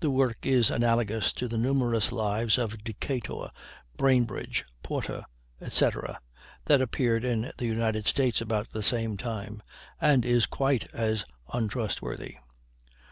The 0.00 0.10
work 0.10 0.44
is 0.44 0.72
analogous 0.72 1.32
to 1.34 1.46
the 1.46 1.56
numerous 1.56 2.10
lives 2.10 2.58
of 2.58 2.82
Decatur, 2.82 3.46
Bainbridge, 3.96 4.64
Porter, 4.82 5.24
etc., 5.60 6.18
that 6.64 6.82
appeared 6.82 7.24
in 7.24 7.52
the 7.56 7.66
United 7.66 8.08
States 8.08 8.40
about 8.40 8.70
the 8.70 8.82
same 8.82 9.16
time, 9.16 9.62
and 10.00 10.24
is 10.24 10.46
quite 10.46 10.92
as 10.92 11.24
untrustworthy. 11.52 12.38